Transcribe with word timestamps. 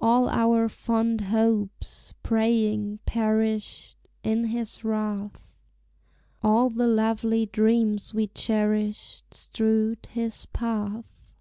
All 0.00 0.28
our 0.28 0.68
fond 0.68 1.22
hopes, 1.22 2.14
praying, 2.22 3.00
perished 3.04 3.96
In 4.22 4.44
his 4.44 4.84
wrath, 4.84 5.56
All 6.40 6.70
the 6.70 6.86
lovely 6.86 7.46
dreams 7.46 8.14
we 8.14 8.28
cherished 8.28 9.24
Strewed 9.34 10.06
his 10.12 10.46
path. 10.46 11.32